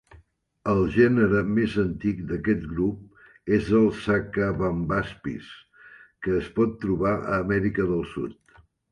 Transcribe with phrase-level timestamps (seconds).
[0.71, 5.51] El gènere més antic d'aquest grup és el "Sacabambaspis"
[6.25, 8.59] que es pot trobar a Amèrica del Sud.